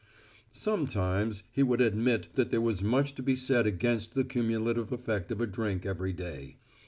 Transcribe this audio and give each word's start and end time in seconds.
Sometimes 0.51 1.43
he 1.51 1.61
would 1.61 1.79
admit 1.79 2.33
that 2.33 2.49
there 2.49 2.59
was 2.59 2.83
much 2.83 3.13
to 3.13 3.21
be 3.21 3.35
said 3.35 3.67
against 3.67 4.15
the 4.15 4.23
cumulative 4.23 4.91
effect 4.91 5.29
of 5.31 5.39
a 5.39 5.45
drink 5.45 5.85
every 5.85 6.11
day. 6.11 6.57